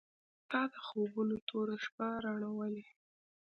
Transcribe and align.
•ته 0.49 0.59
د 0.73 0.75
خوبونو 0.85 1.35
توره 1.47 1.77
شپه 1.85 2.07
روڼولې. 2.25 2.83